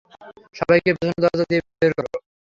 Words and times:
সবাইকে 0.55 0.89
পেছন 0.95 1.17
দরজা 1.23 1.45
দিয়ে 1.49 1.61
বের 1.71 1.91
কর। 1.97 2.05